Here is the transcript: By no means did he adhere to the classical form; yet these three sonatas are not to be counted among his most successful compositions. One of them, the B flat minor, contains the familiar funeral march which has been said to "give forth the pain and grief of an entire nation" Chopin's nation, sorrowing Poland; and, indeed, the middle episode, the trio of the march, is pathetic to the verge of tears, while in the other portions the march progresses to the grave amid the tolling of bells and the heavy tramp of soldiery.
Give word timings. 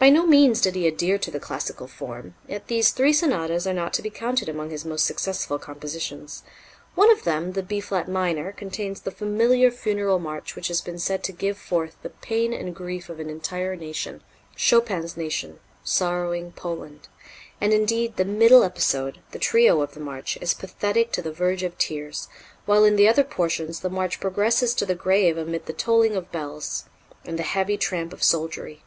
By 0.00 0.10
no 0.10 0.26
means 0.26 0.60
did 0.60 0.74
he 0.74 0.84
adhere 0.88 1.16
to 1.18 1.30
the 1.30 1.38
classical 1.38 1.86
form; 1.86 2.34
yet 2.48 2.66
these 2.66 2.90
three 2.90 3.12
sonatas 3.12 3.68
are 3.68 3.72
not 3.72 3.92
to 3.92 4.02
be 4.02 4.10
counted 4.10 4.48
among 4.48 4.70
his 4.70 4.84
most 4.84 5.04
successful 5.04 5.60
compositions. 5.60 6.42
One 6.96 7.08
of 7.12 7.22
them, 7.22 7.52
the 7.52 7.62
B 7.62 7.78
flat 7.78 8.08
minor, 8.08 8.50
contains 8.50 9.00
the 9.02 9.12
familiar 9.12 9.70
funeral 9.70 10.18
march 10.18 10.56
which 10.56 10.66
has 10.66 10.80
been 10.80 10.98
said 10.98 11.22
to 11.22 11.32
"give 11.32 11.56
forth 11.56 11.94
the 12.02 12.10
pain 12.10 12.52
and 12.52 12.74
grief 12.74 13.08
of 13.08 13.20
an 13.20 13.30
entire 13.30 13.76
nation" 13.76 14.24
Chopin's 14.56 15.16
nation, 15.16 15.60
sorrowing 15.84 16.50
Poland; 16.50 17.06
and, 17.60 17.72
indeed, 17.72 18.16
the 18.16 18.24
middle 18.24 18.64
episode, 18.64 19.20
the 19.30 19.38
trio 19.38 19.82
of 19.82 19.94
the 19.94 20.00
march, 20.00 20.36
is 20.40 20.52
pathetic 20.52 21.12
to 21.12 21.22
the 21.22 21.30
verge 21.30 21.62
of 21.62 21.78
tears, 21.78 22.26
while 22.66 22.82
in 22.82 22.96
the 22.96 23.06
other 23.06 23.22
portions 23.22 23.78
the 23.82 23.88
march 23.88 24.18
progresses 24.18 24.74
to 24.74 24.84
the 24.84 24.96
grave 24.96 25.38
amid 25.38 25.66
the 25.66 25.72
tolling 25.72 26.16
of 26.16 26.32
bells 26.32 26.86
and 27.24 27.38
the 27.38 27.44
heavy 27.44 27.76
tramp 27.76 28.12
of 28.12 28.20
soldiery. 28.20 28.82